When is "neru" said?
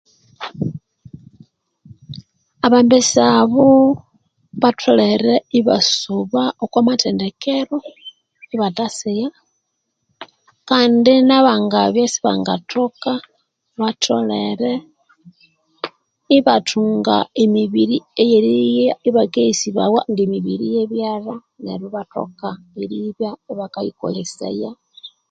21.63-21.85